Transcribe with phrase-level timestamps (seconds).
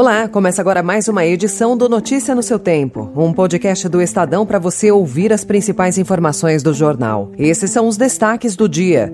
[0.00, 4.46] Olá, começa agora mais uma edição do Notícia no seu Tempo, um podcast do Estadão
[4.46, 7.30] para você ouvir as principais informações do jornal.
[7.36, 9.12] Esses são os destaques do dia.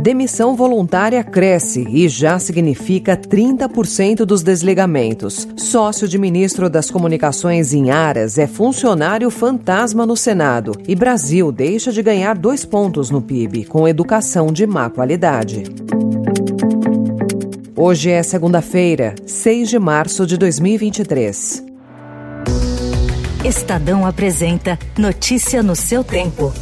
[0.00, 5.46] Demissão voluntária cresce e já significa 30% dos desligamentos.
[5.58, 10.72] Sócio de ministro das Comunicações em Aras é funcionário fantasma no Senado.
[10.88, 15.64] E Brasil deixa de ganhar dois pontos no PIB com educação de má qualidade.
[17.78, 21.62] Hoje é segunda-feira, 6 de março de 2023.
[23.44, 26.54] Estadão apresenta Notícia no seu tempo.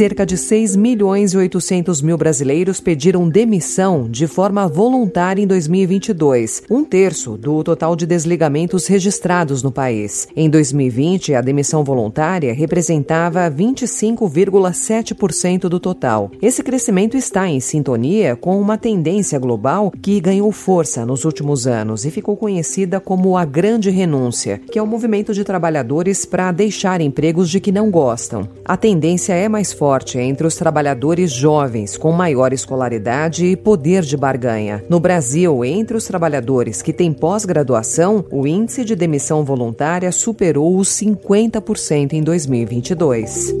[0.00, 6.62] Cerca de 6 milhões e 800 mil brasileiros pediram demissão de forma voluntária em 2022,
[6.70, 10.26] um terço do total de desligamentos registrados no país.
[10.34, 16.30] Em 2020, a demissão voluntária representava 25,7% do total.
[16.40, 22.06] Esse crescimento está em sintonia com uma tendência global que ganhou força nos últimos anos
[22.06, 26.50] e ficou conhecida como a Grande Renúncia, que é o um movimento de trabalhadores para
[26.52, 28.48] deixar empregos de que não gostam.
[28.64, 34.02] A tendência é mais forte forte entre os trabalhadores jovens com maior escolaridade e poder
[34.02, 34.84] de barganha.
[34.88, 40.90] No Brasil, entre os trabalhadores que têm pós-graduação, o índice de demissão voluntária superou os
[40.90, 43.52] 50% em 2022.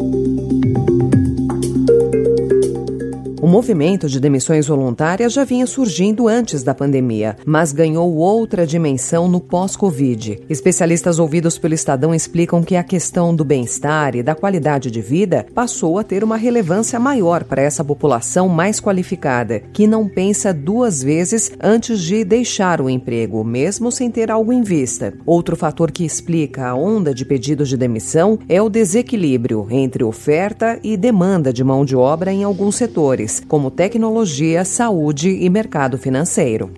[3.50, 9.40] Movimento de demissões voluntárias já vinha surgindo antes da pandemia, mas ganhou outra dimensão no
[9.40, 10.44] pós-Covid.
[10.48, 15.44] Especialistas ouvidos pelo Estadão explicam que a questão do bem-estar e da qualidade de vida
[15.52, 21.02] passou a ter uma relevância maior para essa população mais qualificada, que não pensa duas
[21.02, 25.12] vezes antes de deixar o emprego, mesmo sem ter algo em vista.
[25.26, 30.78] Outro fator que explica a onda de pedidos de demissão é o desequilíbrio entre oferta
[30.84, 36.70] e demanda de mão de obra em alguns setores como tecnologia, saúde e mercado financeiro.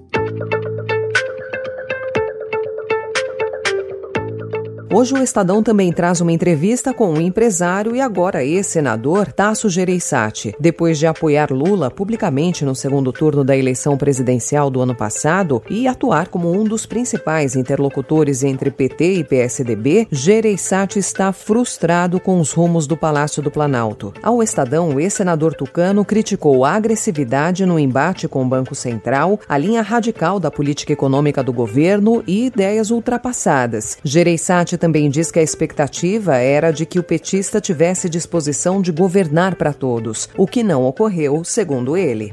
[4.95, 10.55] Hoje o Estadão também traz uma entrevista com um empresário e agora ex-senador Tasso Gereissati.
[10.61, 15.89] Depois de apoiar Lula publicamente no segundo turno da eleição presidencial do ano passado e
[15.89, 22.53] atuar como um dos principais interlocutores entre PT e PSDB, Gereissati está frustrado com os
[22.53, 24.13] rumos do Palácio do Planalto.
[24.23, 29.57] Ao Estadão, o ex-senador tucano criticou a agressividade no embate com o Banco Central, a
[29.57, 33.97] linha radical da política econômica do governo e ideias ultrapassadas.
[34.05, 39.55] Gereissati também diz que a expectativa era de que o petista tivesse disposição de governar
[39.55, 42.33] para todos, o que não ocorreu, segundo ele.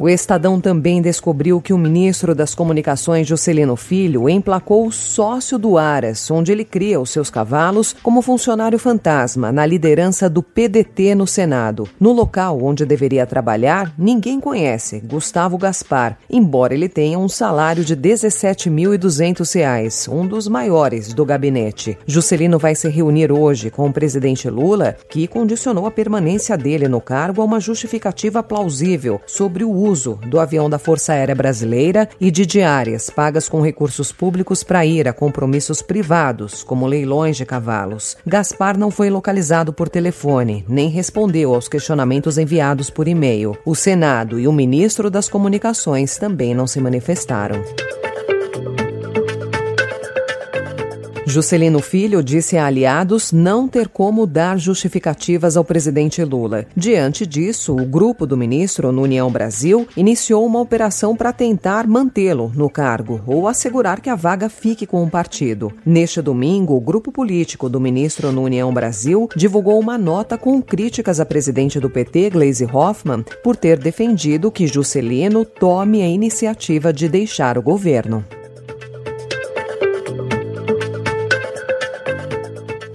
[0.00, 5.76] O Estadão também descobriu que o ministro das Comunicações, Juscelino Filho, emplacou o sócio do
[5.76, 11.26] Aras, onde ele cria os seus cavalos, como funcionário fantasma na liderança do PDT no
[11.26, 11.86] Senado.
[12.00, 17.92] No local onde deveria trabalhar, ninguém conhece Gustavo Gaspar, embora ele tenha um salário de
[17.92, 21.98] R$ 17.200, um dos maiores do gabinete.
[22.06, 27.02] Juscelino vai se reunir hoje com o presidente Lula, que condicionou a permanência dele no
[27.02, 32.08] cargo a uma justificativa plausível sobre o uso uso do avião da Força Aérea Brasileira
[32.20, 37.44] e de diárias pagas com recursos públicos para ir a compromissos privados, como leilões de
[37.44, 38.16] cavalos.
[38.26, 43.56] Gaspar não foi localizado por telefone, nem respondeu aos questionamentos enviados por e-mail.
[43.64, 47.62] O Senado e o ministro das Comunicações também não se manifestaram.
[51.30, 56.66] Juscelino Filho disse a aliados não ter como dar justificativas ao presidente Lula.
[56.76, 62.50] Diante disso, o grupo do ministro no União Brasil iniciou uma operação para tentar mantê-lo
[62.52, 65.72] no cargo ou assegurar que a vaga fique com o partido.
[65.86, 71.20] Neste domingo, o grupo político do ministro no União Brasil divulgou uma nota com críticas
[71.20, 77.08] à presidente do PT, Gleisi Hoffmann, por ter defendido que Juscelino tome a iniciativa de
[77.08, 78.24] deixar o governo.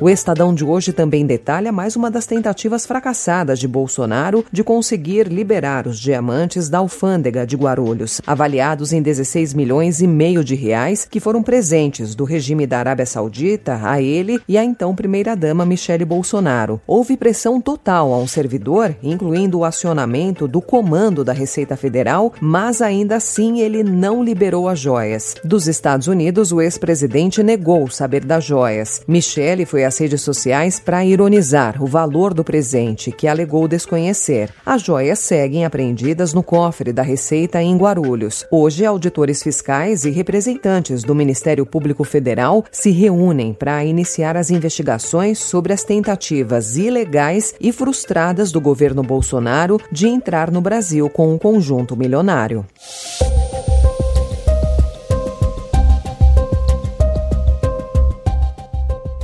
[0.06, 5.28] O Estadão de hoje também detalha mais uma das tentativas fracassadas de Bolsonaro de conseguir
[5.28, 11.08] liberar os diamantes da alfândega de Guarulhos, avaliados em 16 milhões e meio de reais,
[11.10, 16.06] que foram presentes do regime da Arábia Saudita a ele e à então primeira-dama Michele
[16.06, 16.80] Bolsonaro.
[16.86, 22.80] Houve pressão total a um servidor, incluindo o acionamento do comando da Receita Federal, mas
[22.80, 25.34] ainda assim ele não liberou as joias.
[25.44, 29.02] Dos Estados Unidos, o ex-presidente negou saber das joias.
[29.08, 34.50] Michele foi nas redes sociais para ironizar o valor do presente, que alegou desconhecer.
[34.66, 38.46] As joias seguem apreendidas no cofre da Receita em Guarulhos.
[38.52, 45.40] Hoje, auditores fiscais e representantes do Ministério Público Federal se reúnem para iniciar as investigações
[45.40, 51.38] sobre as tentativas ilegais e frustradas do governo Bolsonaro de entrar no Brasil com um
[51.38, 52.66] conjunto milionário.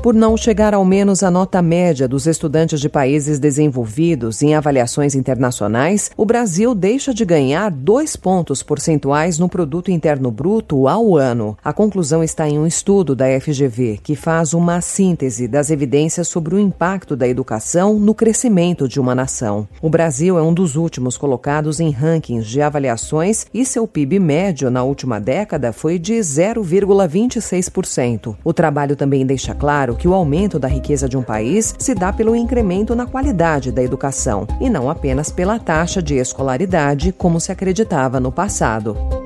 [0.01, 5.13] Por não chegar ao menos à nota média dos estudantes de países desenvolvidos em avaliações
[5.13, 11.55] internacionais, o Brasil deixa de ganhar dois pontos percentuais no Produto Interno Bruto ao ano.
[11.63, 16.55] A conclusão está em um estudo da FGV, que faz uma síntese das evidências sobre
[16.55, 19.67] o impacto da educação no crescimento de uma nação.
[19.83, 24.71] O Brasil é um dos últimos colocados em rankings de avaliações e seu PIB médio
[24.71, 28.35] na última década foi de 0,26%.
[28.43, 31.93] O trabalho também deixa claro claro que o aumento da riqueza de um país se
[31.93, 37.39] dá pelo incremento na qualidade da educação e não apenas pela taxa de escolaridade, como
[37.39, 39.20] se acreditava no passado.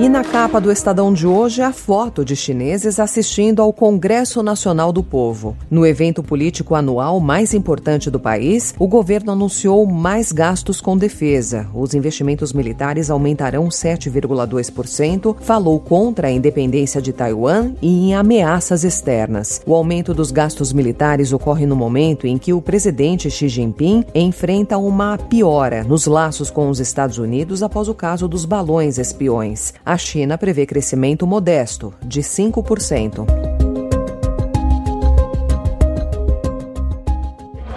[0.00, 4.94] E na capa do Estadão de hoje, a foto de chineses assistindo ao Congresso Nacional
[4.94, 5.54] do Povo.
[5.70, 11.66] No evento político anual mais importante do país, o governo anunciou mais gastos com defesa.
[11.74, 19.60] Os investimentos militares aumentarão 7,2%, falou contra a independência de Taiwan e em ameaças externas.
[19.66, 24.78] O aumento dos gastos militares ocorre no momento em que o presidente Xi Jinping enfrenta
[24.78, 29.74] uma piora nos laços com os Estados Unidos após o caso dos balões espiões.
[29.90, 33.26] A China prevê crescimento modesto, de 5%.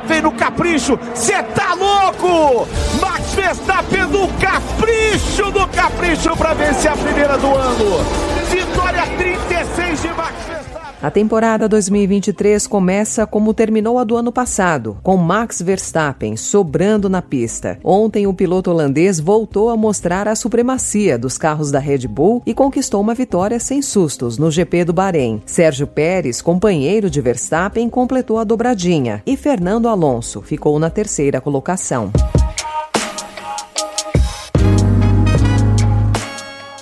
[0.06, 2.68] Vem no capricho, você tá louco!
[3.02, 8.06] Max Verstappen no capricho do capricho para vencer a primeira do ano.
[8.48, 10.63] Vitória 36 de Max Verstappen.
[11.04, 17.22] A temporada 2023 começa como terminou a do ano passado, com Max Verstappen sobrando na
[17.22, 17.78] pista.
[17.84, 22.54] Ontem, o piloto holandês voltou a mostrar a supremacia dos carros da Red Bull e
[22.54, 25.42] conquistou uma vitória sem sustos no GP do Bahrein.
[25.46, 32.14] Sérgio Pérez, companheiro de Verstappen, completou a dobradinha e Fernando Alonso ficou na terceira colocação.